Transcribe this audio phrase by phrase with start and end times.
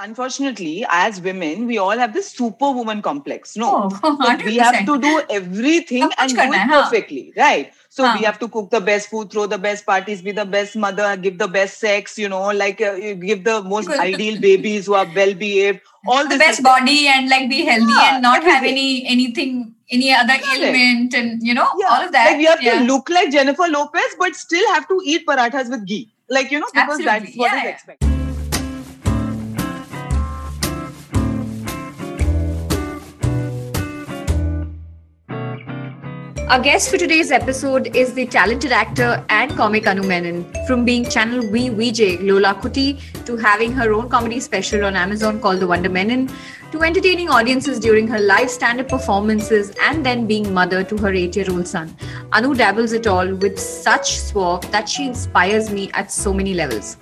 [0.00, 3.56] Unfortunately, as women, we all have this superwoman complex.
[3.56, 7.72] No, oh, we have to do everything and do it perfectly, right?
[7.90, 10.76] So we have to cook the best food, throw the best parties, be the best
[10.76, 14.94] mother, give the best sex, you know, like uh, give the most ideal babies who
[14.94, 18.54] are well behaved, all the best body and like be healthy yeah, and not everything.
[18.54, 21.88] have any anything any other ailment and you know yeah.
[21.90, 22.32] all of that.
[22.32, 22.78] Like you have yeah.
[22.78, 26.60] to look like Jennifer Lopez, but still have to eat parathas with ghee, like you
[26.60, 27.26] know, because Absolutely.
[27.26, 28.21] that's what is expected.
[36.52, 40.44] Our guest for today's episode is the talented actor and comic Anu Menon.
[40.66, 45.40] From being channel V VJ Lola Kutty to having her own comedy special on Amazon
[45.40, 46.28] called The Wonder Menon
[46.72, 51.66] to entertaining audiences during her live stand-up performances and then being mother to her eight-year-old
[51.66, 51.96] son.
[52.32, 56.98] Anu dabbles it all with such suave that she inspires me at so many levels.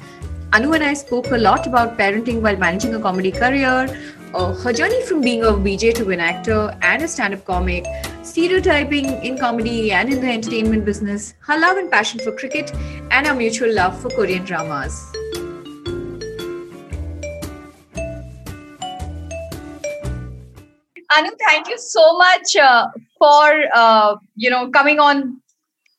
[0.53, 3.89] Anu and I spoke a lot about parenting while managing a comedy career,
[4.35, 7.85] uh, her journey from being a VJ to an actor and a stand up comic,
[8.23, 12.73] stereotyping in comedy and in the entertainment business, her love and passion for cricket,
[13.11, 15.13] and our mutual love for Korean dramas.
[21.17, 22.87] Anu, thank you so much uh,
[23.19, 25.41] for uh, you know coming on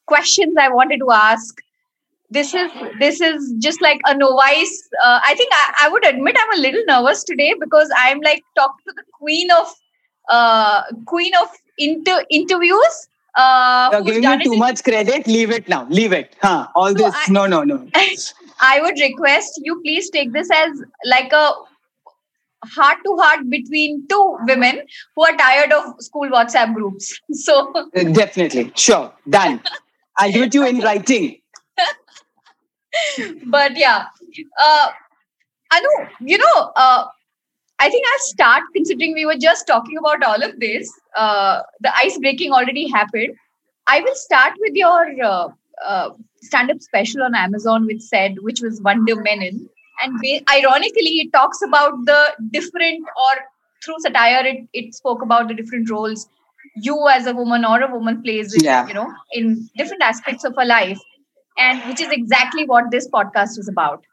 [0.05, 1.61] questions I wanted to ask
[2.31, 6.37] this is this is just like a novice uh, i think I, I would admit
[6.39, 9.73] i'm a little nervous today because i'm like talking to the queen of
[10.29, 15.25] uh queen of inter- interviews uh You're giving me too much credit.
[15.25, 15.87] Leave it now.
[15.89, 16.35] Leave it.
[16.41, 16.67] Huh?
[16.75, 17.15] All No, this.
[17.15, 17.87] I- no, no, no.
[18.69, 21.45] i would request you please take this as like a
[22.75, 24.81] heart to heart between two women
[25.15, 28.71] who are tired of school whatsapp groups so Definitely.
[28.75, 29.11] Sure.
[29.29, 29.61] Done.
[30.17, 31.40] I'll give it to you in writing.
[33.47, 34.05] but yeah
[34.59, 34.89] uh
[35.83, 36.07] know.
[36.21, 37.05] you know uh
[37.79, 41.93] i think i'll start considering we were just talking about all of this uh the
[41.97, 43.33] ice breaking already happened
[43.87, 45.47] i will start with your uh,
[45.85, 46.09] uh,
[46.41, 49.69] stand-up special on amazon which said which was wonder menon
[50.03, 52.19] and ba- ironically it talks about the
[52.51, 53.33] different or
[53.83, 56.27] through satire it, it spoke about the different roles
[56.75, 58.87] you as a woman or a woman plays in, Yeah.
[58.87, 60.99] you know in different aspects of her life
[61.57, 64.03] and which is exactly what this podcast is about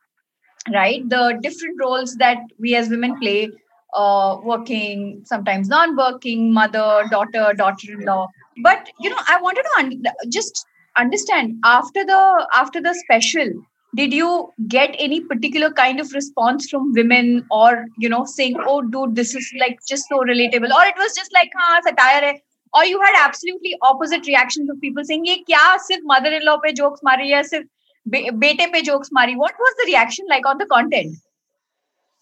[0.73, 1.09] right?
[1.09, 3.51] The different roles that we as women play
[3.95, 8.27] uh, working sometimes non-working mother daughter daughter-in-law.
[8.63, 10.67] But you know i wanted to un- just
[10.97, 13.49] understand after the after the special
[13.95, 18.83] did you get any particular kind of response from women or you know saying oh
[18.83, 22.35] dude this is like just so relatable or it was just like ah satire hai
[22.75, 27.01] or you had absolutely opposite reactions of people saying, ये क्या सिर्फ mother-in-law पे jokes
[27.05, 27.67] मारी या सिर्फ
[28.09, 30.91] बे, बेटे पे jokes मारी the was the reaction like on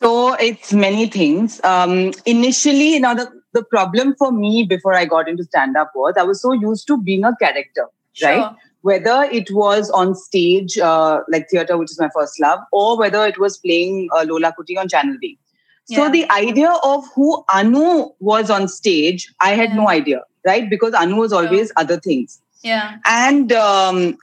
[0.02, 1.58] So it's many things.
[1.64, 6.18] Um, initially, you know, the, problem for me before I got into stand up was
[6.18, 7.86] I was so used to being a character,
[8.22, 8.50] right?
[8.82, 13.24] Whether it was on stage, uh, like theater, which is my first love, or whether
[13.24, 15.38] it was playing uh, Lola Kutty on Channel V.
[15.86, 20.70] So the idea of who Anu was on stage, I had no idea right?
[20.70, 22.40] Because Anu was always other things.
[22.62, 24.16] yeah And um,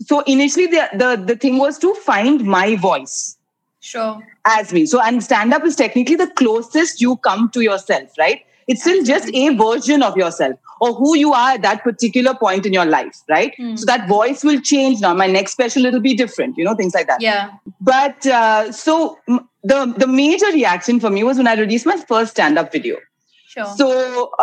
[0.00, 3.36] so initially, the, the, the thing was to find my voice
[3.80, 4.86] sure as me.
[4.86, 8.42] So, and stand up is technically the closest you come to yourself, right?
[8.66, 12.66] It's still just a version of yourself or who you are at that particular point
[12.66, 13.54] in your life, right?
[13.56, 13.76] Hmm.
[13.76, 15.14] So that voice will change now.
[15.14, 17.20] My next special, it'll be different, you know, things like that.
[17.20, 17.50] yeah
[17.80, 21.96] But uh, so m- the, the major reaction for me was when I released my
[21.96, 22.98] first stand up video.
[23.52, 23.88] Sure So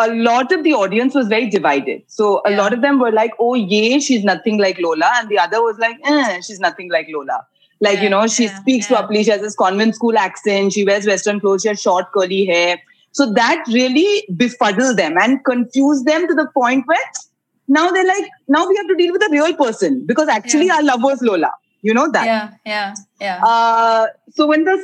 [0.03, 2.03] a lot of the audience was very divided.
[2.19, 2.57] So a Yeah.
[2.61, 5.77] lot of them were like, "Oh, yeah, she's nothing like Lola," and the other was
[5.85, 7.37] like, "Eh, she's nothing like Lola."
[7.87, 8.97] Like you know, she yeah, speaks yeah.
[8.97, 9.23] properly.
[9.29, 10.73] She has this convent school accent.
[10.77, 11.63] She wears Western clothes.
[11.67, 12.77] She has short curly hair.
[13.19, 14.07] So that really
[14.43, 17.09] befuddled them and confused them to the point where
[17.67, 20.75] now they're like, now we have to deal with a real person because actually Yeah.
[20.79, 21.51] our love was Lola.
[21.81, 22.25] You know that.
[22.25, 24.75] yeah yeah yeah Uh, so when the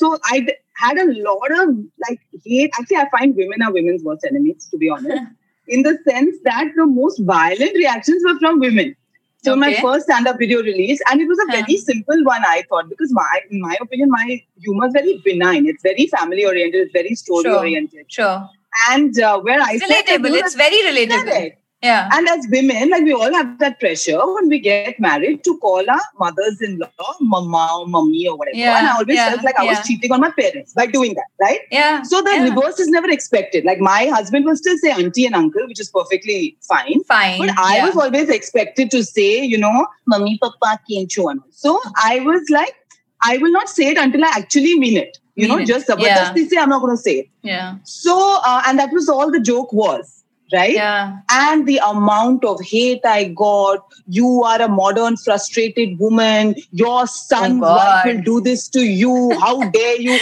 [0.00, 0.46] so I
[0.82, 1.76] had a lot of
[2.08, 2.70] like hate.
[2.78, 5.22] Actually, I find women are women's worst enemies, to be honest.
[5.68, 8.96] in the sense that the most violent reactions were from women.
[9.44, 11.56] So my first stand-up video release, and it was a Huh.
[11.60, 15.66] very simple one, I thought, because my, in my opinion, my humor is very benign.
[15.66, 16.80] It's very family-oriented.
[16.82, 18.06] It's very story-oriented.
[18.18, 18.48] sure
[18.90, 21.61] And uh, where I said relatable you it's very relatable correct.
[21.82, 25.58] Yeah And as women, like we all have that pressure when we get married to
[25.58, 28.56] call our mothers-in-law mama or mummy or whatever.
[28.56, 31.14] Yeah, and I always yeah, felt like I was cheating on my parents by doing
[31.14, 31.60] that, right?
[31.70, 32.44] yeah So the yeah.
[32.48, 33.64] reverse is never expected.
[33.64, 37.02] Like my husband will still say auntie and uncle, which is perfectly fine.
[37.04, 37.86] fine But I yeah.
[37.86, 41.40] was always expected to say, you know, mummy, papa, kincho and.
[41.50, 42.74] So I was like,
[43.22, 45.18] I will not say it until I actually mean it.
[45.34, 46.34] You know, just yeah.
[46.34, 47.20] say I'm not going to say.
[47.20, 47.28] It.
[47.42, 47.76] Yeah.
[47.84, 50.21] So, uh, and that was all the joke was,
[50.52, 50.74] right?
[50.74, 51.18] Yeah.
[51.30, 53.86] And the amount of hate I got.
[54.06, 56.54] You are a modern, frustrated woman.
[56.70, 59.38] Your son's oh wife will do this to you.
[59.40, 60.18] How dare you?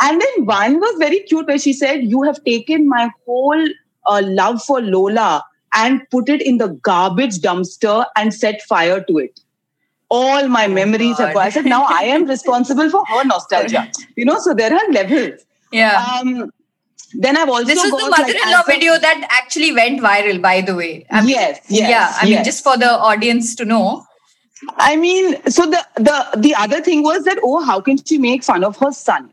[0.00, 3.68] And then one was very cute where she said, You have taken my whole
[4.06, 5.44] uh, love for Lola
[5.74, 9.40] and put it in the garbage dumpster and set fire to it.
[10.10, 11.26] All my oh memories God.
[11.26, 11.46] have gone.
[11.46, 13.90] I said, now I am responsible for her nostalgia.
[14.16, 15.44] You know, so there are levels.
[15.72, 16.04] Yeah.
[16.20, 16.52] Um,
[17.12, 20.74] then I've also this is the mother-in-law like, video that actually went viral, by the
[20.74, 21.06] way.
[21.10, 22.12] I mean, yes, yes, yeah.
[22.20, 22.36] I yes.
[22.36, 24.06] mean, just for the audience to know.
[24.76, 28.42] I mean, so the the the other thing was that oh, how can she make
[28.42, 29.30] fun of her son?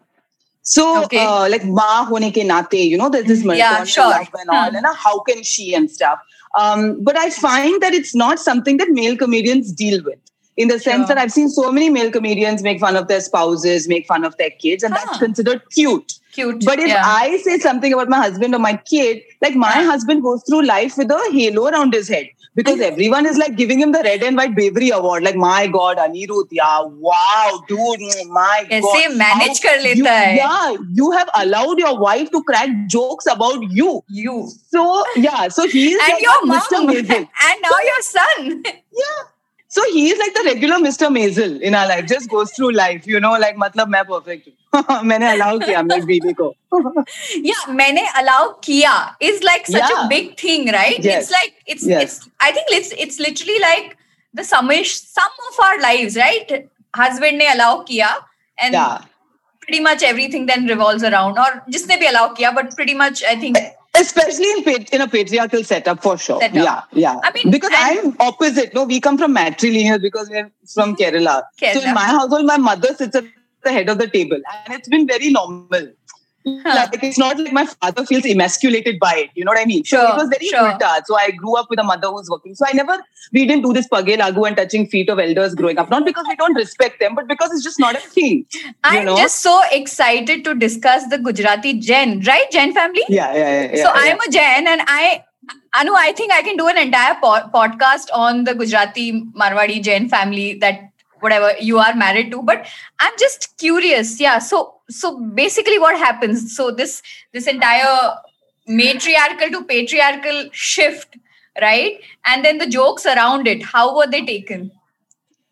[0.64, 1.26] So, okay.
[1.26, 4.14] uh, like ma hone ke nate, you know, there's this yeah, sure.
[4.14, 4.76] and all, hmm.
[4.76, 6.20] and how can she and stuff.
[6.58, 10.20] Um, but I find that it's not something that male comedians deal with.
[10.62, 11.08] In the sense sure.
[11.08, 14.38] that I've seen so many male comedians make fun of their spouses, make fun of
[14.38, 15.06] their kids, and huh.
[15.06, 16.20] that's considered cute.
[16.34, 16.64] Cute.
[16.66, 17.02] But if yeah.
[17.04, 20.98] I say something about my husband or my kid, like my husband goes through life
[20.98, 22.94] with a halo around his head because mm-hmm.
[22.94, 25.24] everyone is like giving him the red and white bravery award.
[25.24, 28.00] Like, my God, Anirudh, yeah, wow, dude,
[28.30, 29.18] my God.
[29.18, 30.36] manage kar leta you, hai.
[30.36, 34.04] Yeah, you have allowed your wife to crack jokes about you.
[34.10, 34.50] You.
[34.70, 36.62] So, yeah, so he's and like your mom.
[36.62, 37.08] Mr.
[37.18, 38.64] And now your son.
[38.66, 39.31] Yeah.
[39.71, 41.09] So he's like the regular Mr.
[41.15, 45.03] Maisel in our life, just goes through life, you know, like मतलब मैं perfect हूँ
[45.05, 46.53] मैंने allow किया मेरी बीवी को
[47.45, 50.05] yeah मैंने allow किया is like such yeah.
[50.05, 51.23] a big thing right yes.
[51.23, 52.03] it's like it's yes.
[52.03, 53.97] it's I think it's it's literally like
[54.35, 58.15] the sumish sum of our lives right husband ने allow किया
[58.59, 58.99] and yeah.
[59.61, 63.37] pretty much everything then revolves around or जिसने भी allow किया but pretty much I
[63.37, 63.59] think
[63.96, 66.40] especially in in a patriarchal setup for sure.
[66.40, 66.56] Setup.
[66.56, 67.20] yeah yeah.
[67.24, 68.74] I mean because i'm opposite.
[68.74, 71.44] No we come from matrilineal because we're from kerala.
[71.62, 71.74] kerala.
[71.74, 73.26] So in my household my mother sits at
[73.64, 75.92] the head of the table and it's been very normal
[76.46, 76.88] Huh.
[76.92, 79.30] Like it's not like my father feels emasculated by it.
[79.36, 79.84] You know what I mean?
[79.84, 80.60] Sure, so it was very sure.
[80.60, 81.02] ulta.
[81.06, 82.56] So I grew up with a mother who's working.
[82.56, 82.98] So I never,
[83.32, 85.90] we didn't do this page lagu and touching feet of elders growing up.
[85.90, 88.46] Not because we don't respect them, but because it's just not a thing.
[88.84, 89.18] I'm know?
[89.18, 92.50] just so excited to discuss the Gujarati Jain, right?
[92.52, 93.04] Jain family?
[93.08, 93.76] Yeah, yeah, yeah.
[93.76, 93.92] so yeah.
[93.94, 95.24] I'm a Jain and I,
[95.76, 100.10] Anu, I think I can do an entire po- podcast on the Gujarati Marwadi Jain
[100.10, 100.92] family that
[101.22, 102.68] whatever you are married to but
[103.00, 107.02] i'm just curious yeah so so basically what happens so this
[107.34, 108.16] this entire
[108.68, 111.18] matriarchal to patriarchal shift
[111.62, 114.72] right and then the jokes around it how were they taken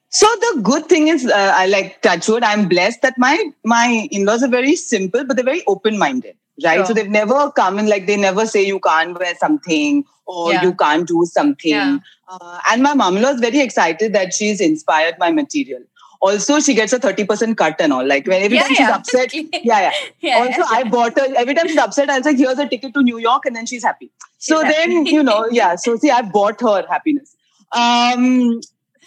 [0.10, 4.44] so the good thing is uh, i like touchwood i'm blessed that my my in-laws
[4.44, 6.86] are very simple but they're very open-minded right sure.
[6.86, 10.62] so they've never come in like they never say you can't wear something or yeah.
[10.62, 11.98] you can't do something yeah.
[12.28, 15.82] uh, and my mom-in-law is very excited that she's inspired my material
[16.22, 18.06] also she gets a 30% cut and all.
[18.06, 19.92] Like when every yeah, time she's upset, yeah, yeah.
[20.20, 23.04] yeah also, I bought her every time she's upset, I'll say, here's a ticket to
[23.04, 24.12] New York, and then she's happy.
[24.40, 24.74] She's so happy.
[24.74, 25.76] then, you know, yeah.
[25.76, 27.36] So see, I bought her happiness.
[27.72, 28.60] Um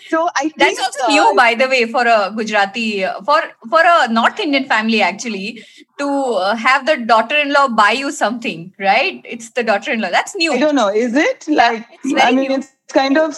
[0.09, 3.81] so I think, that's also uh, new, by the way, for a Gujarati, for for
[3.83, 5.65] a North Indian family actually
[5.99, 9.21] to uh, have the daughter-in-law buy you something, right?
[9.25, 10.11] It's the daughter-in-law.
[10.11, 10.53] That's new.
[10.53, 10.89] I don't know.
[10.89, 11.87] Is it like?
[12.17, 12.57] I mean, new.
[12.57, 13.37] it's kind of.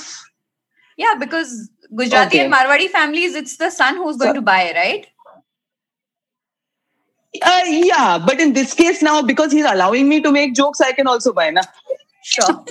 [0.96, 2.44] Yeah, because Gujarati okay.
[2.44, 5.06] and Marwadi families, it's the son who's going so, to buy, right?
[7.42, 10.92] Uh, yeah, but in this case now, because he's allowing me to make jokes, I
[10.92, 11.62] can also buy, na?
[12.22, 12.46] Sure.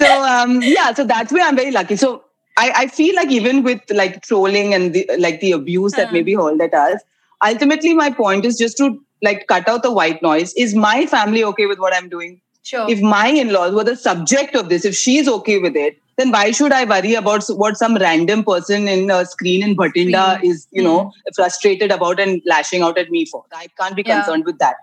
[0.00, 1.96] so um, yeah, so that's where I'm very lucky.
[1.96, 2.24] So
[2.56, 6.22] I, I feel like even with like trolling and the, like the abuse that may
[6.22, 7.00] be hurled at us,
[7.44, 10.52] ultimately my point is just to like cut out the white noise.
[10.54, 12.40] Is my family okay with what I'm doing?
[12.64, 12.88] Sure.
[12.88, 16.50] If my in-laws were the subject of this, if she's okay with it, then why
[16.52, 20.82] should I worry about what some random person in a screen in Bhatinda is, you
[20.82, 21.10] know, hmm.
[21.34, 23.44] frustrated about and lashing out at me for?
[23.52, 24.52] I can't be concerned yeah.
[24.52, 24.76] with that.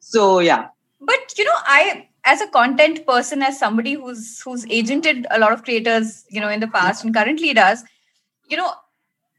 [0.00, 0.68] So yeah.
[1.00, 5.52] But you know, I as a content person, as somebody who's who's agented a lot
[5.52, 7.84] of creators, you know, in the past and currently does,
[8.48, 8.72] you know,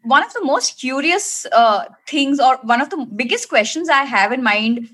[0.03, 4.31] one of the most curious uh, things or one of the biggest questions I have
[4.31, 4.89] in mind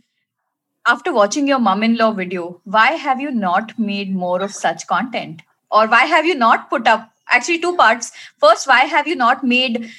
[0.86, 5.44] after watching your mom-in-law video, why have you not made more of such content?
[5.72, 8.12] Or why have you not put up actually two parts.
[8.38, 9.92] First why have you not made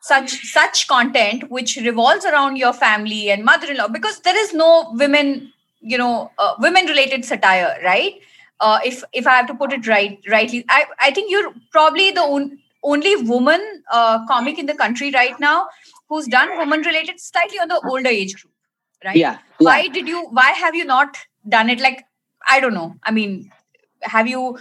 [0.00, 3.88] such such content which revolves around your family and mother-in-law?
[3.88, 8.14] Because there is no women you know uh, women related satire right?
[8.60, 12.12] Uh, if if i have to put it right rightly i i think you're probably
[12.12, 15.66] the on, only woman uh, comic in the country right now
[16.08, 18.52] who's done woman related slightly on the older age group
[19.04, 19.16] right?
[19.16, 19.66] Yeah, yeah.
[19.66, 21.18] why did you why have you not
[21.48, 21.80] done it?
[21.80, 22.04] Like
[22.48, 22.94] i don't know.
[23.02, 23.50] I mean
[24.02, 24.58] have you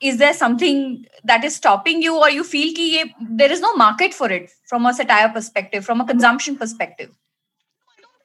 [0.00, 4.12] is there something that is stopping you or you feel ki there is no market
[4.12, 7.10] for it from a satire perspective from a consumption perspective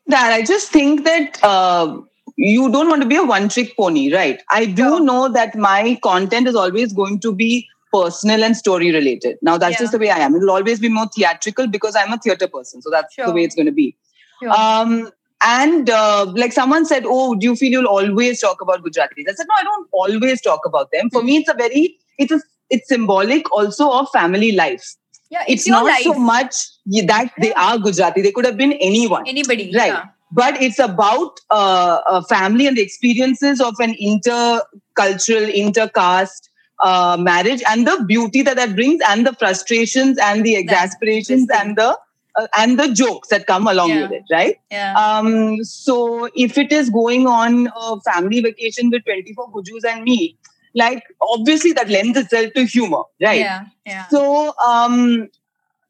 [0.08, 1.98] that i just think that uh,
[2.36, 5.04] you don't want to be a one trick pony right i do sure.
[5.04, 9.74] know that my content is always going to be personal and story related now that's
[9.74, 9.80] yeah.
[9.80, 12.82] just the way i am it'll always be more theatrical because i'm a theater person
[12.82, 13.26] so that's sure.
[13.28, 13.96] the way it's going to be
[14.42, 14.52] sure.
[14.52, 15.10] um
[15.42, 19.34] and uh, like someone said, "Oh, do you feel you'll always talk about Gujaratis?" I
[19.34, 21.10] said, "No, I don't always talk about them.
[21.10, 24.96] For me, it's a very it's a it's symbolic also of family life.
[25.30, 26.04] Yeah, it's, it's not life.
[26.04, 26.56] so much
[26.86, 28.22] that they are Gujarati.
[28.22, 29.94] They could have been anyone, anybody, right?
[29.94, 30.06] Yeah.
[30.32, 36.50] But it's about uh, a family and the experiences of an intercultural, intercaste
[36.84, 41.78] uh, marriage and the beauty that that brings, and the frustrations and the exasperations and
[41.78, 41.98] the
[42.36, 44.02] uh, and the jokes that come along yeah.
[44.04, 44.56] with it, right?
[44.72, 44.94] Yeah.
[44.94, 50.38] Um, so if it is going on a family vacation with 24 Gujus and me,
[50.74, 53.40] like obviously that lends itself to humor, right?
[53.40, 53.66] Yeah.
[53.86, 54.08] yeah.
[54.08, 55.30] So um,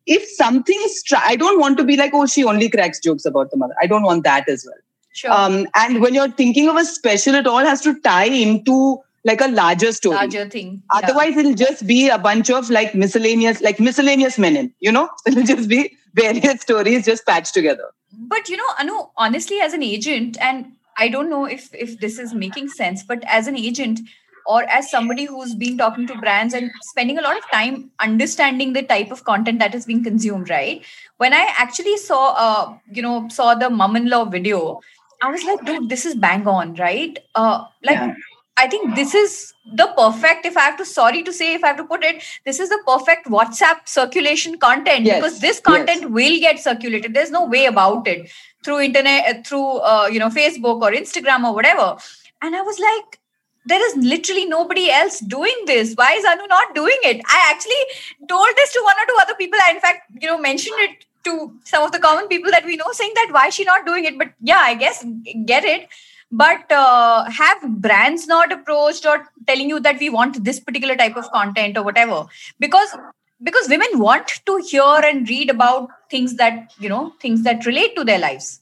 [0.08, 3.52] if something's, tra- I don't want to be like, oh, she only cracks jokes about
[3.52, 3.76] the mother.
[3.82, 4.78] I don't want that as well.
[5.14, 5.32] Sure.
[5.32, 9.42] Um, and when you're thinking of a special, it all has to tie into like
[9.42, 10.16] a larger story.
[10.16, 10.82] Larger thing.
[10.94, 11.02] Yeah.
[11.04, 15.10] Otherwise, it'll just be a bunch of like miscellaneous, like miscellaneous Menon, you know?
[15.28, 17.90] It'll just be various stories just patched together.
[18.14, 22.20] But you know, Anu, honestly, as an agent, and I don't know if if this
[22.20, 24.02] is making sense, but as an agent
[24.48, 28.74] or as somebody who's been talking to brands and spending a lot of time understanding
[28.74, 30.84] the type of content that is being consumed, right?
[31.18, 34.82] When I actually saw, uh, you know, saw the mom-in-law video,
[35.22, 37.20] I was like, dude, this is bang on, right?
[37.36, 37.96] Uh, like.
[37.96, 38.16] Yeah
[38.58, 41.68] I think this is the perfect, if I have to, sorry to say, if I
[41.68, 45.22] have to put it, this is the perfect WhatsApp circulation content yes.
[45.22, 46.10] because this content yes.
[46.10, 47.14] will get circulated.
[47.14, 48.30] There's no way about it
[48.64, 51.98] through internet, uh, through, uh, you know, Facebook or Instagram or whatever.
[52.42, 53.20] And I was like,
[53.66, 55.94] there is literally nobody else doing this.
[55.96, 57.22] Why is Anu not doing it?
[57.28, 59.60] I actually told this to one or two other people.
[59.66, 62.76] I, in fact, you know, mentioned it to some of the common people that we
[62.76, 64.18] know saying that why is she not doing it?
[64.18, 65.06] But yeah, I guess
[65.46, 65.88] get it
[66.32, 71.18] but uh, have brands not approached or telling you that we want this particular type
[71.18, 72.26] of content or whatever
[72.60, 72.96] because
[73.44, 77.96] because women want to hear and read about things that you know things that relate
[77.96, 78.62] to their lives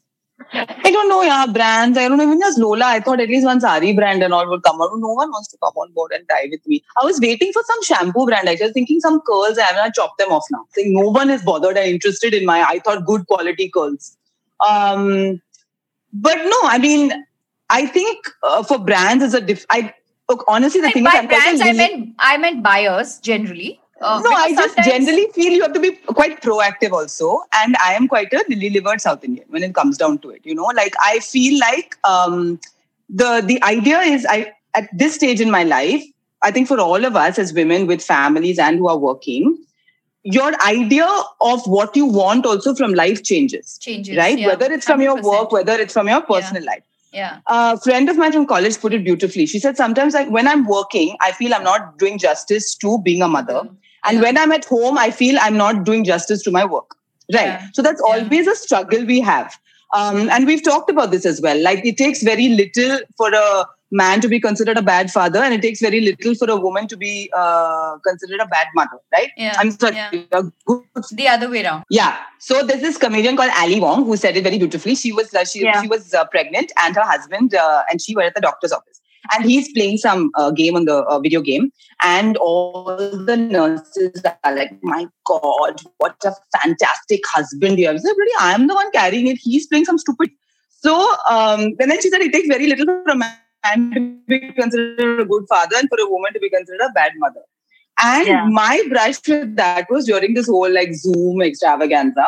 [0.54, 1.98] I don't know, yeah, brands.
[1.98, 4.50] I don't know, even as Lola, I thought at least one sari brand and all
[4.50, 4.90] would come out.
[4.96, 6.84] No one wants to come on board and tie with me.
[7.00, 8.48] I was waiting for some shampoo brand.
[8.48, 10.66] I was thinking some curls, I haven't chopped them off now.
[10.72, 14.16] Saying no one is bothered and interested in my, I thought, good quality curls.
[14.66, 15.42] Um,
[16.14, 17.12] but no, I mean,
[17.70, 19.66] I think uh, for brands is a diff.
[19.70, 19.94] I
[20.28, 23.80] look honestly the and thing by is, brands I meant I meant buyers generally.
[24.02, 27.94] Uh, no, I just generally feel you have to be quite proactive also, and I
[27.94, 30.46] am quite a lily livered South Indian when it comes down to it.
[30.46, 32.60] You know, like I feel like um,
[33.10, 36.04] the the idea is I at this stage in my life,
[36.42, 39.58] I think for all of us as women with families and who are working,
[40.24, 41.08] your idea
[41.42, 43.78] of what you want also from life changes.
[43.80, 44.38] Changes, right?
[44.38, 45.04] Yeah, whether it's from 100%.
[45.04, 46.72] your work, whether it's from your personal yeah.
[46.72, 46.84] life.
[47.12, 47.40] Yeah.
[47.48, 49.46] A friend of mine from college put it beautifully.
[49.46, 53.22] She said, sometimes like when I'm working, I feel I'm not doing justice to being
[53.22, 53.54] a mother.
[53.54, 53.76] Mm-hmm.
[54.06, 54.22] And yeah.
[54.22, 56.96] when I'm at home, I feel I'm not doing justice to my work.
[57.34, 57.46] Right.
[57.46, 57.68] Yeah.
[57.74, 58.14] So that's yeah.
[58.14, 59.54] always a struggle we have.
[59.94, 61.60] Um, and we've talked about this as well.
[61.62, 65.54] Like it takes very little for a man to be considered a bad father, and
[65.54, 69.32] it takes very little for a woman to be uh, considered a bad mother, right?
[69.38, 69.56] Yeah.
[69.58, 69.96] I'm sorry.
[69.96, 70.12] Yeah.
[71.12, 71.86] The other way around.
[71.90, 72.18] Yeah.
[72.40, 74.96] So there's this comedian called Ali Wong who said it very beautifully.
[74.96, 75.82] She was uh, she yeah.
[75.82, 79.02] she was uh, pregnant, and her husband uh, and she were at the doctor's office,
[79.34, 81.72] and he's playing some uh, game on the uh, video game,
[82.04, 88.14] and all the nurses are like, "My God, what a fantastic husband you have!" So
[88.16, 89.38] really, I'm the one carrying it.
[89.42, 90.30] He's playing some stupid.
[90.82, 90.96] So
[91.30, 94.52] um, and then she said, "It takes very little for a man." Man to be
[94.54, 97.42] considered a good father and for a woman to be considered a bad mother.
[98.02, 98.46] And yeah.
[98.46, 102.22] my brush with that was during this whole like Zoom extravaganza.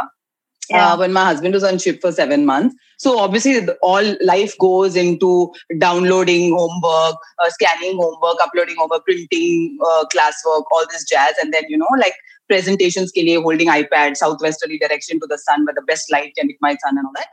[0.72, 0.94] Uh, yeah.
[0.94, 2.76] Uh, when my husband was on ship for seven months.
[2.98, 10.06] So obviously, all life goes into downloading homework, uh, scanning homework, uploading homework, printing uh,
[10.14, 12.14] classwork, all this jazz, and then you know, like
[12.48, 16.48] presentations, ke liye, holding iPad, southwesterly direction to the sun, where the best light can
[16.48, 17.28] hit my sun and all that.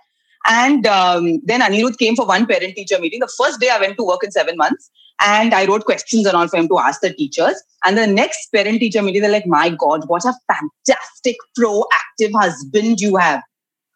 [0.47, 3.21] And um, then Anirudh came for one parent teacher meeting.
[3.21, 4.90] The first day I went to work in seven months
[5.21, 7.62] and I wrote questions and all for him to ask the teachers.
[7.85, 13.00] And the next parent teacher meeting, they're like, my God, what a fantastic proactive husband
[13.00, 13.42] you have.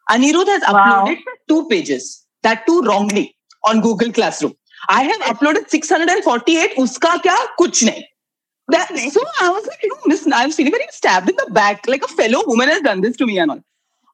[0.09, 1.05] Anirudh has wow.
[1.05, 3.35] uploaded two pages, that too wrongly
[3.65, 4.53] on Google Classroom.
[4.89, 7.35] I have uploaded 648, uska kya?
[7.57, 8.03] Kuch nahi.
[8.69, 11.51] That, so I was like, you know, Miss, I was feeling very stabbed in the
[11.51, 13.59] back, like a fellow woman has done this to me and all.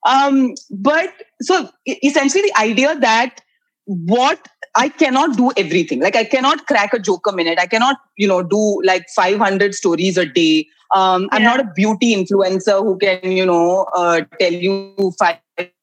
[0.05, 3.41] Um, but so essentially, the idea that
[3.85, 5.99] what I cannot do everything.
[5.99, 7.59] Like I cannot crack a joke a minute.
[7.59, 10.67] I cannot, you know, do like 500 stories a day.
[10.93, 15.39] Um, I'm not a beauty influencer who can, you know, uh, tell you five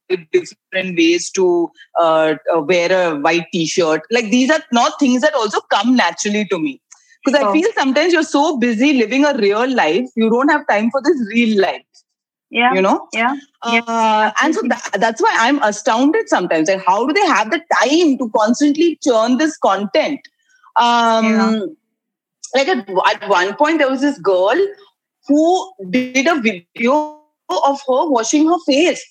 [0.08, 1.68] different ways to
[1.98, 4.02] uh, uh, wear a white t-shirt.
[4.10, 6.80] Like these are not things that also come naturally to me.
[7.24, 10.92] Because I feel sometimes you're so busy living a real life, you don't have time
[10.92, 11.82] for this real life
[12.50, 17.04] yeah you know yeah, uh, and so that, that's why i'm astounded sometimes like how
[17.06, 20.20] do they have the time to constantly churn this content
[20.76, 21.60] um yeah.
[22.54, 24.56] like at, at one point there was this girl
[25.26, 29.04] who did a video of her washing her face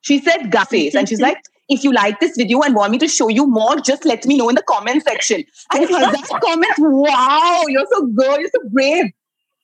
[0.00, 2.98] she said "ga face and she's like if you like this video and want me
[2.98, 5.42] to show you more, just let me know in the comment section.
[5.72, 9.06] And that comment, wow, you're so good, you're so brave.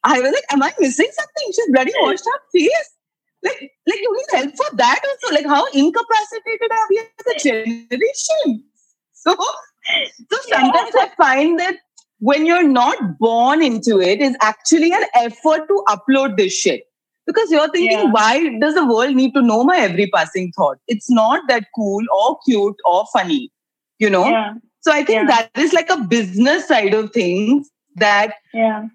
[0.05, 1.53] I was like, am I missing something?
[1.53, 2.95] She's bloody washed her face
[3.43, 5.35] like like you need help for that also.
[5.35, 8.65] Like how incapacitated are we as a generation?
[9.21, 11.07] So so sometimes yeah.
[11.07, 11.75] i find that
[12.21, 16.85] when you're not born into it is actually an effort to upload this shit.
[17.27, 18.11] Because you're thinking yeah.
[18.13, 20.79] why does the world need to know my every passing thought?
[20.87, 23.51] It's not that cool or cute or funny
[23.99, 24.29] you know?
[24.29, 24.55] Yeah.
[24.81, 28.87] so i think that is like a business side of things that yeah.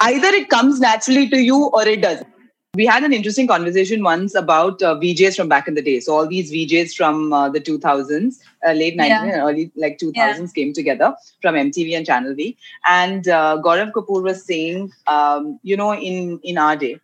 [0.00, 2.31] either it comes naturally to you or it doesn't
[2.74, 6.00] we had an interesting conversation once about uh, VJs from back in the day.
[6.00, 9.22] So all these VJs from uh, the 2000s, uh, late 90s yeah.
[9.24, 10.46] and early like 2000s yeah.
[10.54, 12.56] came together from MTV and Channel V.
[12.88, 16.98] And uh, Gaurav Kapoor was saying, um, you know, in in our day,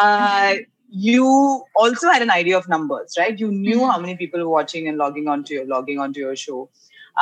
[0.00, 0.54] uh,
[0.88, 3.38] you also had an idea of numbers, right?
[3.38, 3.90] You knew mm-hmm.
[3.90, 6.68] how many people were watching and logging onto your logging onto your show,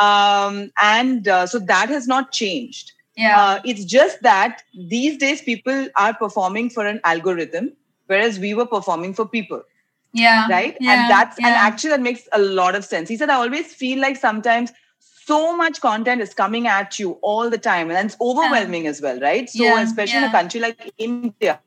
[0.01, 2.93] um, and uh, so that has not changed.
[3.17, 3.61] Yeah.
[3.67, 7.73] it's just that these days people are performing for an algorithm
[8.11, 9.63] whereas we were performing for people.
[10.13, 10.77] Yeah right?
[10.81, 11.47] Yeah, and that's yeah.
[11.47, 13.09] and actually that makes a lot of sense.
[13.09, 14.73] He said i always feel like sometimes
[15.27, 18.91] so much content is coming at you all the time and it's overwhelming yeah.
[18.91, 19.49] as well right?
[19.49, 21.61] So especially in a country like india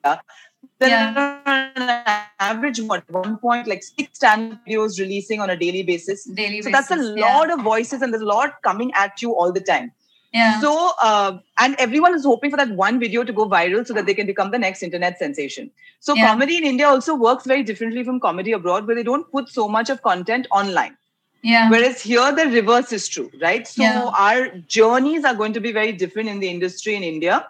[0.80, 5.84] there are an average what one point like six stand videos releasing on a daily
[5.84, 6.26] basis.
[6.26, 9.34] Daily so basis, that's a lot of voices and there's a lot coming at you
[9.36, 9.92] all the time
[10.34, 10.60] yeah.
[10.60, 14.08] So, uh, and everyone is hoping for that one video to go viral so that
[14.08, 15.70] they can become the next internet sensation.
[16.00, 16.28] So, yeah.
[16.28, 19.68] comedy in India also works very differently from comedy abroad, where they don't put so
[19.70, 20.98] much of content online.
[21.44, 21.70] Yeah.
[21.70, 23.68] Whereas here, the reverse is true, right?
[23.68, 24.12] So, yeah.
[24.18, 27.48] our journeys are going to be very different in the industry in India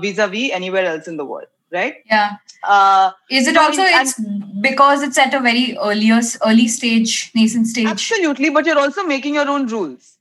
[0.00, 1.96] vis a vis anywhere else in the world, right?
[2.06, 2.36] Yeah.
[2.64, 4.20] Uh, is it also it's
[4.60, 9.34] because it's at a very earlier early stage nascent stage absolutely but you're also making
[9.34, 10.16] your own rules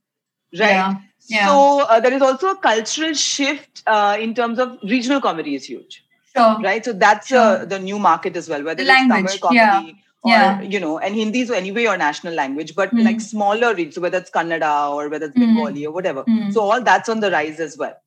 [0.54, 0.96] right yeah.
[1.28, 1.48] Yeah.
[1.48, 5.66] So uh, there is also a cultural shift uh, in terms of regional comedy is
[5.66, 6.04] huge.
[6.36, 6.60] Sure.
[6.62, 6.84] Right.
[6.84, 9.80] So that's uh, the new market as well, whether the it's Tamil comedy yeah.
[10.24, 10.62] or yeah.
[10.62, 13.04] you know, and Hindi is anyway your national language, but mm.
[13.04, 15.88] like smaller regions, so whether it's Kannada or whether it's Bengali mm.
[15.88, 16.24] or whatever.
[16.24, 16.54] Mm.
[16.54, 17.98] So all that's on the rise as well.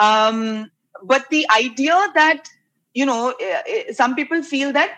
[0.00, 0.70] Um,
[1.02, 2.48] but the idea that
[2.94, 4.90] you know, eh, eh, some people feel that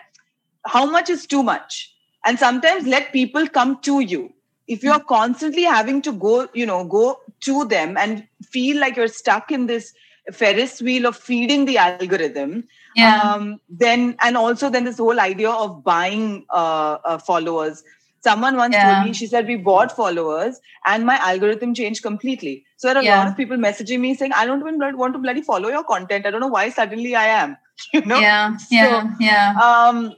[0.65, 1.93] how much is too much,
[2.25, 4.33] and sometimes let people come to you
[4.67, 9.07] if you're constantly having to go you know go to them and feel like you're
[9.07, 9.93] stuck in this
[10.31, 12.63] ferris wheel of feeding the algorithm
[12.95, 13.21] yeah.
[13.21, 17.83] um, then and also then this whole idea of buying uh, uh, followers
[18.21, 18.93] someone once yeah.
[18.93, 23.03] told me she said we bought followers and my algorithm changed completely so there are
[23.03, 23.15] yeah.
[23.15, 25.83] a lot of people messaging me saying i don't even want to bloody follow your
[25.83, 27.57] content i don't know why suddenly i am
[27.93, 30.13] you know yeah yeah so, yeah um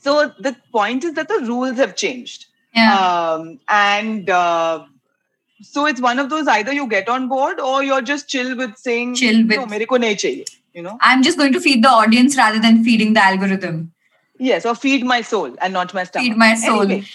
[0.00, 2.96] so the point is that the rules have changed yeah.
[2.96, 4.84] Um, and uh,
[5.62, 8.76] so it's one of those either you get on board or you're just chill with
[8.76, 10.98] saying, chill with, no, mere ko nahi chahiye, you know?
[11.00, 13.92] I'm just going to feed the audience rather than feeding the algorithm.
[14.38, 16.28] Yes, or feed my soul and not my stomach.
[16.28, 16.82] Feed my soul.
[16.82, 17.06] Anyway.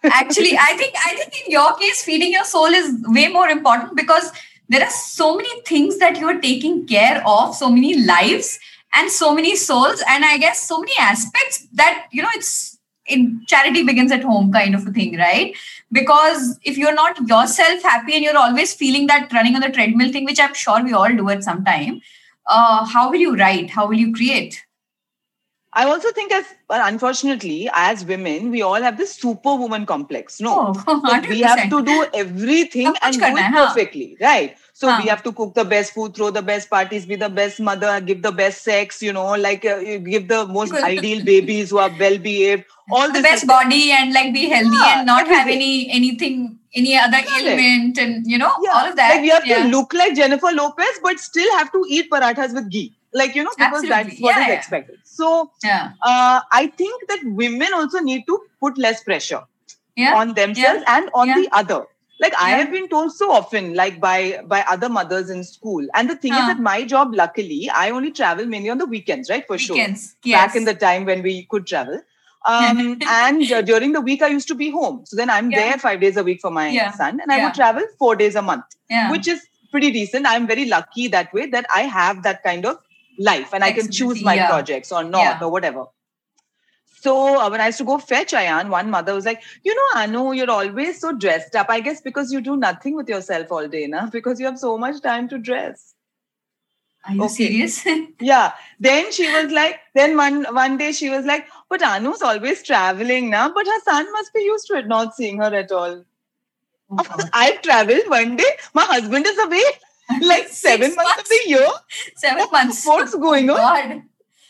[0.04, 3.96] Actually, I think I think in your case, feeding your soul is way more important
[3.96, 4.30] because
[4.68, 8.60] there are so many things that you are taking care of, so many lives
[8.94, 12.77] and so many souls, and I guess so many aspects that you know it's
[13.08, 15.56] in charity begins at home kind of a thing right?
[15.90, 20.12] Because if you're not yourself happy and you're always feeling that running on the treadmill
[20.12, 22.00] thing which i'm sure we all do at some time
[22.48, 23.70] uh, how will you write?
[23.70, 24.64] How will you create?
[25.74, 30.40] I also think, as unfortunately, as women, we all have this superwoman complex.
[30.40, 34.56] No, oh, we have to do everything and do it perfectly, right?
[34.78, 35.00] So huh.
[35.02, 38.00] we have to cook the best food, throw the best parties, be the best mother,
[38.00, 41.90] give the best sex, you know, like uh, give the most ideal babies who are
[41.98, 42.62] well behaved.
[42.92, 45.38] All the best body and like be healthy yeah, and not everything.
[45.38, 48.70] have any anything any other ailment and you know yeah.
[48.76, 49.14] all of that.
[49.14, 49.64] Like we have yeah.
[49.64, 52.94] to look like Jennifer Lopez, but still have to eat parathas with ghee.
[53.12, 54.10] Like you know, because Absolutely.
[54.10, 55.00] that's what is expected.
[55.02, 55.92] So yeah.
[56.02, 59.42] uh, I think that women also need to put less pressure
[59.96, 60.14] yeah.
[60.14, 61.84] on themselves and on the other.
[62.20, 62.44] Like yeah.
[62.46, 65.86] i have been told so often like by by other mothers in school.
[65.94, 69.30] And the thing is that my job luckily i only travel mainly on the weekends
[69.30, 70.46] right for weekends, sure yes.
[70.46, 72.00] back in the time when we could travel.
[72.46, 75.04] Um, and uh, during the week i used to be home.
[75.04, 75.58] So then i'm yeah.
[75.58, 76.92] there five days a week for my yeah.
[76.92, 78.64] son and i would travel four days a month
[79.10, 80.26] which is pretty decent.
[80.26, 82.78] I'm very lucky that way that i have that kind of
[83.18, 85.86] life and i can choose my projects or not or whatever
[87.00, 90.00] so uh, when I used to go fetch Ayan, one mother was like, you know,
[90.00, 91.66] Anu, you're always so dressed up.
[91.68, 94.06] I guess because you do nothing with yourself all day, na?
[94.06, 95.94] Because you have so much time to dress.
[97.06, 97.34] Are you okay.
[97.34, 97.86] serious?
[98.20, 98.52] yeah.
[98.80, 103.30] Then she was like, then one one day she was like, but Anu's always traveling
[103.30, 106.04] now, but her son must be used to it, not seeing her at all.
[106.90, 108.50] Oh, I've traveled one day.
[108.74, 109.62] My husband is away
[110.22, 111.68] like seven months, months, of the year.
[112.16, 112.84] Seven months.
[112.86, 113.56] What's going on?
[113.56, 114.02] God.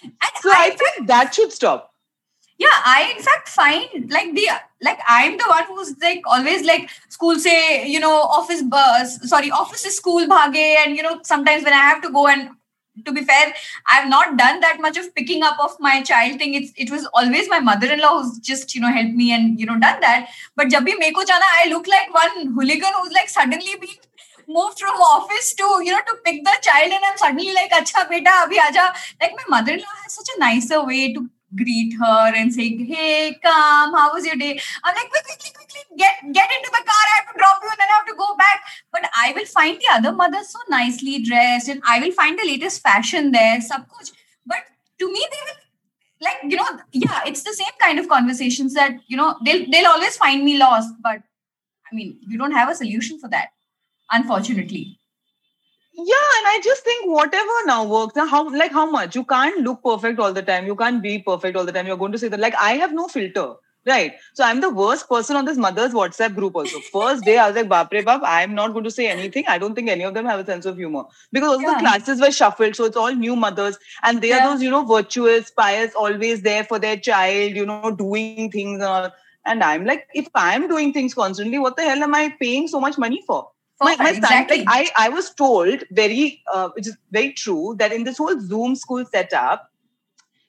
[0.03, 1.88] And so I, I think that should stop
[2.59, 4.47] yeah i in fact find like the
[4.83, 9.51] like i'm the one who's like always like school say you know office bus sorry
[9.51, 12.51] office is school bhage and you know sometimes when i have to go and
[13.07, 13.53] to be fair
[13.95, 16.55] i've not done that much of picking up of my child thing.
[16.55, 19.79] It's it was always my mother-in-law who's just you know helped me and you know
[19.79, 20.29] done that.
[20.57, 23.95] But jab meko jana i look like one hooligan who's like suddenly been
[24.49, 28.09] moved from office to you know to pick the child and i'm suddenly like acha
[28.11, 28.85] beta abhi aja
[29.21, 33.95] like my mother-in-law has such a nicer way to greet her and saying, "Hey, come,
[33.95, 37.05] how was your day?" I'm like, "Quick, quickly, quickly, get get into the car.
[37.11, 39.47] I have to drop you, and then I have to go back." But I will
[39.47, 43.61] find the other mothers so nicely dressed, and I will find the latest fashion there,
[43.61, 44.13] sab kuch.
[44.47, 44.69] But
[45.01, 45.59] to me, they will
[46.21, 49.93] like you know, yeah, it's the same kind of conversations that you know they'll they'll
[49.97, 50.95] always find me lost.
[51.03, 51.23] But
[51.91, 53.49] I mean, you don't have a solution for that,
[54.11, 54.99] unfortunately
[55.99, 59.17] yeah and i just think whatever now works now how like how much?
[59.17, 60.67] You can't look perfect all the time.
[60.67, 61.87] You can't be perfect all the time.
[61.87, 63.55] You're going to say that like i have no filter
[63.87, 64.15] right?
[64.35, 66.79] So i'm the worst person on this mother's whatsapp group also.
[66.93, 69.45] First day i was like bapre bap i'm not going to say anything.
[69.49, 71.05] I don't think any of them have a sense of humor.
[71.33, 71.75] Because also yeah.
[71.75, 74.47] the classes were shuffled so it's all new mothers and they yeah.
[74.47, 78.75] are those you know virtuous pious always there for their child you know doing things
[78.75, 79.11] and all.
[79.45, 82.79] And i'm like if i'm doing things constantly what the hell am i paying so
[82.79, 83.49] much money for
[83.81, 84.59] my, my exactly.
[84.59, 88.41] like I, I was told very, uh, which is very true, that in this whole
[88.41, 89.71] Zoom school setup,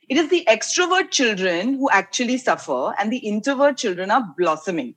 [0.08, 4.96] it is the extrovert children who actually suffer and the introvert children are blossoming.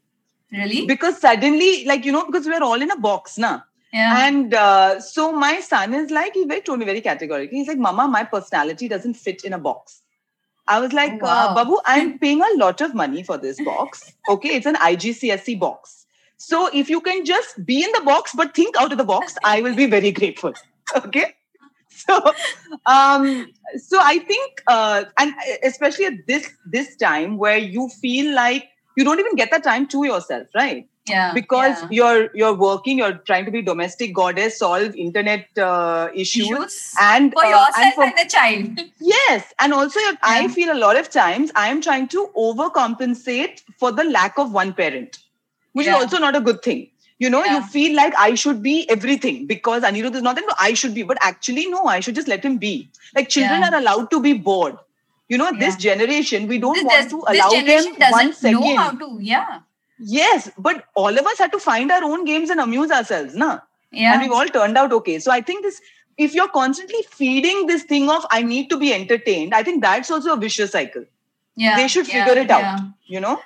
[0.51, 0.87] Really?
[0.87, 3.65] Because suddenly, like, you know, because we're all in a box now.
[3.93, 4.27] Yeah.
[4.27, 7.79] And uh, so my son is like, he very told me very categorically, he's like,
[7.79, 10.01] Mama, my personality doesn't fit in a box.
[10.67, 11.49] I was like, wow.
[11.49, 14.13] uh, Babu, I'm paying a lot of money for this box.
[14.29, 16.07] Okay, it's an IGCSE box.
[16.43, 19.37] So if you can just be in the box but think out of the box,
[19.45, 20.55] I will be very grateful.
[20.97, 21.35] Okay.
[21.89, 22.33] So,
[22.87, 28.69] um, so I think, uh, and especially at this this time where you feel like
[28.97, 30.89] you don't even get that time to yourself, right?
[31.07, 31.33] Yeah.
[31.33, 31.89] Because yeah.
[31.99, 37.33] you're you're working, you're trying to be domestic goddess, solve internet uh, issues, issues, and
[37.33, 38.81] for uh, yourself and, for, and, the child.
[39.17, 40.15] Yes, and also yeah.
[40.23, 44.53] I feel a lot of times I am trying to overcompensate for the lack of
[44.53, 45.22] one parent
[45.73, 45.97] which yeah.
[45.97, 46.89] is also not a good thing.
[47.19, 47.59] You know, yeah.
[47.59, 50.45] you feel like I should be everything because Anirudh is not that.
[50.47, 52.89] No, I should be, but actually, no, I should just let him be.
[53.15, 53.71] Like children yeah.
[53.71, 54.77] are allowed to be bored.
[55.29, 58.61] You know, this generation, we don't this, want to allow them one second.
[58.61, 59.61] Know how to, yeah.
[59.99, 63.61] Yes, but all of us had to find our own games and amuse ourselves, na?
[63.93, 64.15] Yeah.
[64.15, 65.21] And we've all turned out okay.
[65.21, 65.81] So I think this,
[66.19, 70.11] if you're constantly feeding this thing of I need to be entertained, I think that's
[70.11, 71.05] also a vicious cycle.
[71.55, 71.77] Yeah.
[71.77, 72.81] They should figure it out.
[73.07, 73.41] You know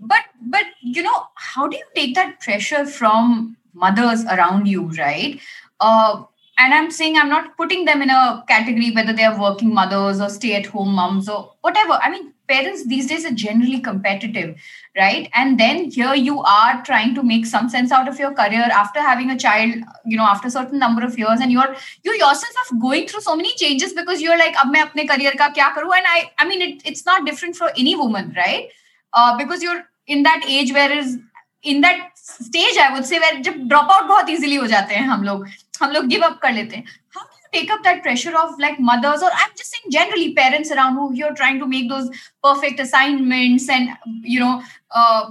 [0.00, 5.40] but but you know how do you take that pressure from mothers around you right?
[5.80, 6.24] Uh,
[6.60, 10.20] and i'm saying i'm not putting them in a category whether they are working mothers
[10.20, 11.92] or stay at home moms or whatever.
[12.02, 14.56] I mean parents these days are generally competitive
[14.96, 15.30] right?
[15.34, 19.00] And then here you are trying to make some sense out of your career after
[19.00, 22.72] having a child you know after a certain number of years and you're you yourself
[22.72, 25.70] are going through so many changes because you're like ab main apne career ka kya
[25.78, 28.76] karu and i i mean it, it's not different for any woman right
[29.12, 31.18] uh, because you're in that age where is
[31.62, 35.06] in that stage I would say where जब drop out बहुत easily हो जाते हैं
[35.06, 35.46] हम लोग
[35.82, 36.84] हम लोग give up कर लेते हैं
[37.16, 40.34] how do you take up that pressure of like mothers or I'm just saying generally
[40.34, 42.10] parents around who you're trying to make those
[42.44, 43.90] perfect assignments and
[44.22, 45.30] you know uh,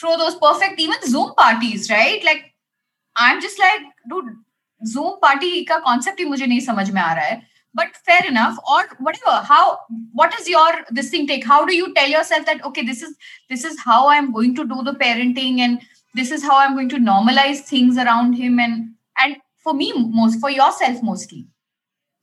[0.00, 2.52] throw those perfect even Zoom parties right like
[3.16, 4.34] I'm just like dude
[4.80, 7.42] Zoom party का concept ही मुझे नहीं समझ में आ रहा है
[7.78, 9.64] but fair enough or whatever how
[10.12, 13.16] what is your this thing take how do you tell yourself that okay this is
[13.50, 15.82] this is how i'm going to do the parenting and
[16.14, 18.88] this is how i'm going to normalize things around him and
[19.24, 19.36] and
[19.66, 21.46] for me most for yourself mostly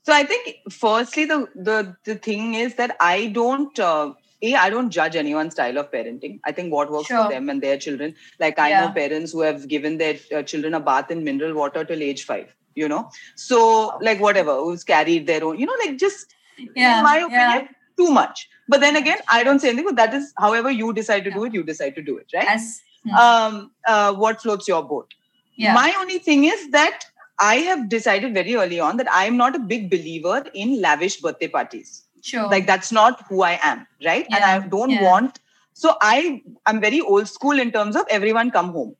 [0.03, 1.39] so i think firstly the
[1.69, 1.79] the
[2.11, 4.11] the thing is that i don't uh,
[4.43, 6.39] a I don't judge anyone's style of parenting.
[6.43, 7.23] I think what works sure.
[7.23, 8.15] for them and their children.
[8.39, 8.81] Like I yeah.
[8.81, 12.25] know parents who have given their uh, children a bath in mineral water till age
[12.25, 12.53] five.
[12.75, 15.59] You know, so like whatever who's carried their own.
[15.59, 16.33] You know, like just
[16.75, 17.67] yeah, in my opinion, yeah.
[17.97, 18.49] too much.
[18.67, 19.85] But then again, I don't say anything.
[19.85, 22.47] But that is, however you decide to do it, you decide to do it, right?
[22.47, 23.15] As, hmm.
[23.15, 25.13] um, uh, what floats your boat?
[25.55, 25.73] Yeah.
[25.73, 27.05] My only thing is that
[27.39, 31.17] I have decided very early on that I am not a big believer in lavish
[31.17, 32.03] birthday parties.
[32.21, 32.47] Sure.
[32.47, 34.25] Like that's not who I am, right?
[34.29, 34.35] Yeah.
[34.35, 35.03] And I don't yeah.
[35.03, 35.39] want.
[35.73, 38.95] So I I'm very old school in terms of everyone come home.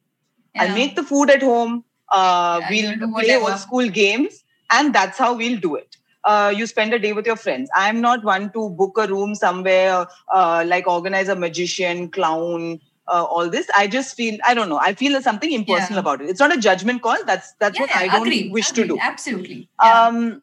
[0.55, 0.63] Yeah.
[0.63, 1.85] I'll make the food at home.
[2.13, 5.97] Uh, we'll play old school games, and that's how we'll do it.
[6.23, 7.69] Uh, you spend a day with your friends.
[7.75, 13.23] I'm not one to book a room somewhere, uh, like organize a magician, clown, uh,
[13.23, 13.69] all this.
[13.75, 14.77] I just feel I don't know.
[14.77, 15.99] I feel there's something impersonal yeah.
[15.99, 16.29] about it.
[16.29, 17.17] It's not a judgment call.
[17.25, 18.99] That's that's yeah, what I don't agree, wish agree, to do.
[19.01, 19.67] Absolutely.
[19.83, 20.07] Yeah.
[20.07, 20.41] Um,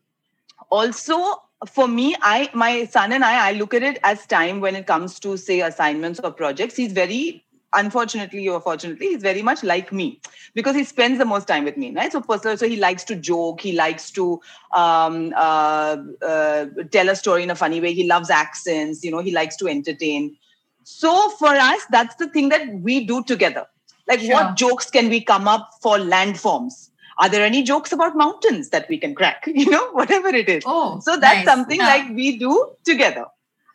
[0.70, 4.76] also, for me, I my son and I, I look at it as time when
[4.76, 6.76] it comes to say assignments or projects.
[6.76, 10.20] He's very unfortunately or fortunately he's very much like me
[10.54, 13.14] because he spends the most time with me right so personal so he likes to
[13.14, 14.40] joke he likes to
[14.72, 19.20] um, uh, uh, tell a story in a funny way he loves accents you know
[19.20, 20.36] he likes to entertain
[20.84, 23.66] so for us, that's the thing that we do together.
[24.08, 24.32] Like, sure.
[24.32, 26.90] what jokes can we come up for landforms?
[27.18, 29.44] Are there any jokes about mountains that we can crack?
[29.46, 30.64] You know, whatever it is.
[30.66, 31.44] Oh, so that's nice.
[31.44, 31.86] something yeah.
[31.86, 33.26] like we do together.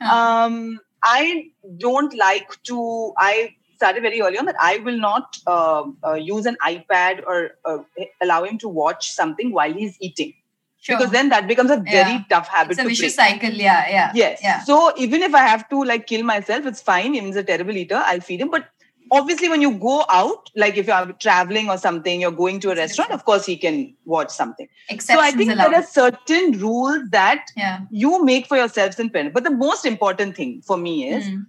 [0.02, 3.14] Um, I don't like to.
[3.18, 7.52] I started very early on that I will not uh, uh, use an iPad or
[7.66, 7.80] uh,
[8.22, 10.34] allow him to watch something while he's eating.
[10.80, 10.98] Sure.
[10.98, 12.24] Because then that becomes a very yeah.
[12.30, 12.74] tough habit.
[12.74, 13.42] It's a vicious break.
[13.42, 13.50] cycle.
[13.50, 14.12] Yeah, yeah.
[14.14, 14.40] Yes.
[14.44, 14.62] Yeah.
[14.64, 17.16] So even if I have to like kill myself, it's fine.
[17.16, 17.96] He's a terrible eater.
[18.06, 18.52] I'll feed him.
[18.52, 18.68] But
[19.12, 22.76] obviously, when you go out, like if you're traveling or something, you're going to a
[22.76, 24.68] restaurant, of course he can watch something.
[24.90, 25.72] Exceptions so I think allowed.
[25.72, 27.80] there are certain rules that yeah.
[27.90, 29.34] you make for yourselves in parent.
[29.34, 31.48] But the most important thing for me is mm.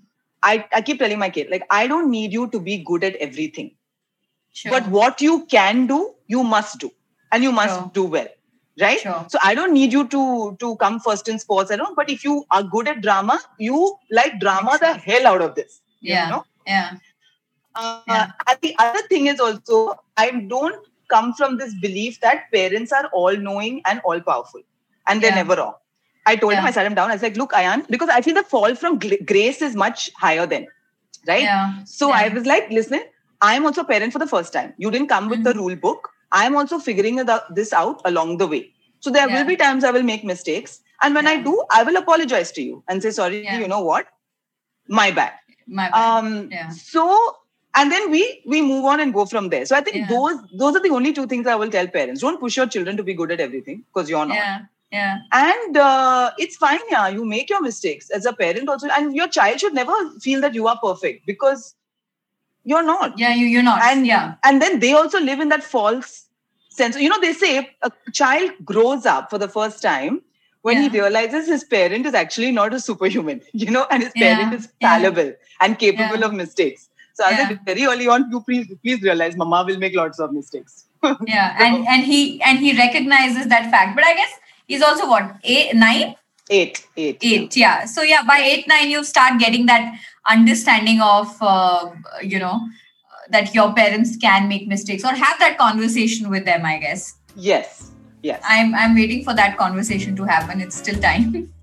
[0.50, 3.16] I, I keep telling my kid, like, I don't need you to be good at
[3.16, 3.72] everything.
[4.52, 4.70] Sure.
[4.70, 6.90] But what you can do, you must do.
[7.32, 7.90] And you must sure.
[7.92, 8.28] do well
[8.80, 9.24] right sure.
[9.28, 12.24] so i don't need you to to come first in sports i don't but if
[12.24, 16.32] you are good at drama you like drama the hell out of this yeah you
[16.32, 16.44] know?
[16.66, 16.96] yeah
[17.74, 18.30] uh, yeah.
[18.48, 23.06] and the other thing is also i don't come from this belief that parents are
[23.12, 24.60] all knowing and all powerful
[25.06, 25.42] and they're yeah.
[25.42, 25.74] never wrong
[26.26, 26.60] i told yeah.
[26.60, 28.74] him i sat him down i was like look ayan because i feel the fall
[28.74, 28.98] from
[29.32, 30.66] grace is much higher than
[31.28, 31.84] right yeah.
[31.84, 33.02] so i was like listen
[33.52, 35.58] i'm also a parent for the first time you didn't come with mm-hmm.
[35.58, 38.72] the rule book I'm also figuring this out along the way.
[39.00, 39.38] So there yeah.
[39.38, 40.80] will be times I will make mistakes.
[41.02, 41.32] And when yeah.
[41.32, 43.58] I do, I will apologize to you and say, sorry, yeah.
[43.58, 44.06] you know what?
[44.88, 45.32] My bad.
[45.66, 46.18] My bad.
[46.18, 46.70] Um, yeah.
[46.70, 47.36] So,
[47.74, 49.66] and then we we move on and go from there.
[49.66, 52.22] So I think those those are the only two things I will tell parents.
[52.22, 54.34] Don't push your children to be good at everything because you're not.
[54.34, 54.60] Yeah.
[54.96, 55.18] Yeah.
[55.32, 57.08] And uh, it's fine, yeah.
[57.08, 58.88] You make your mistakes as a parent also.
[58.88, 61.74] And your child should never feel that you are perfect because
[62.66, 65.62] you're not yeah you, you're not and yeah and then they also live in that
[65.62, 66.26] false
[66.68, 70.20] sense you know they say a child grows up for the first time
[70.62, 70.88] when yeah.
[70.88, 74.34] he realizes his parent is actually not a superhuman you know and his yeah.
[74.34, 75.60] parent is fallible yeah.
[75.60, 79.64] and capable of mistakes so I said very early on you please please realize mama
[79.66, 80.84] will make lots of mistakes
[81.26, 84.34] yeah and and he and he recognizes that fact but i guess
[84.66, 85.36] he's also what?
[85.42, 86.16] Eight nine?
[86.50, 87.18] Eight eight.
[87.22, 87.84] Eight yeah.
[87.86, 89.98] So yeah by eight nine you start getting that
[90.28, 91.90] understanding of uh,
[92.22, 92.60] you know
[93.30, 97.14] that your parents can make mistakes or have that conversation with them i guess.
[97.34, 97.90] Yes
[98.26, 98.42] yes.
[98.44, 100.60] I'm i'm waiting for that conversation to happen.
[100.60, 101.52] It's still time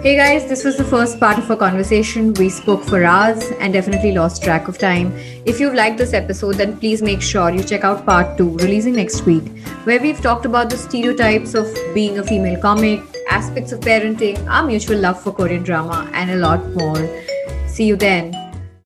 [0.00, 2.32] Hey guys, this was the first part of our conversation.
[2.34, 5.12] We spoke for hours and definitely lost track of time.
[5.44, 8.94] If you've liked this episode, then please make sure you check out part 2, releasing
[8.94, 9.42] next week,
[9.82, 14.64] where we've talked about the stereotypes of being a female comic, aspects of parenting, our
[14.64, 17.08] mutual love for Korean drama, and a lot more.
[17.66, 18.47] See you then.